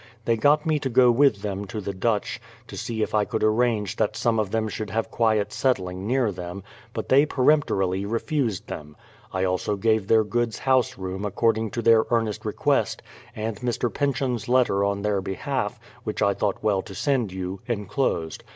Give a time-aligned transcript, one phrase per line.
[0.25, 3.43] They got me to go with them to the Dutch, to see if I could
[3.43, 8.65] arrange that some of them should have quiet setthng near them; but they peremptorily refused
[8.65, 8.95] them.
[9.31, 13.03] I also gave their goods house room according to their earnest request,
[13.35, 13.93] and Mr.
[13.93, 18.43] Pinchon's letter on their behalf, which I thought well to send you, enclosed.